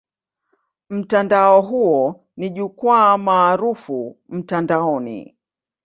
Mtandao 0.89 1.61
huo 1.61 2.25
ni 2.37 2.49
jukwaa 2.49 3.17
maarufu 3.17 4.17
mtandaoni. 4.29 5.35